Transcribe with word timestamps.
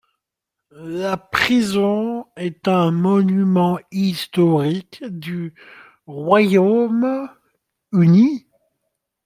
La 0.77 1.15
prison 1.15 2.25
est 2.35 2.67
un 2.67 2.89
monument 2.89 3.77
historique 3.91 5.05
du 5.07 5.53
Royaume-Uni. 6.07 8.47